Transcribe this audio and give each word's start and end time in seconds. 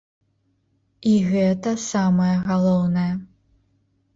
І 1.09 1.11
гэта 1.31 1.73
самае 1.91 2.33
галоўнае. 2.49 3.11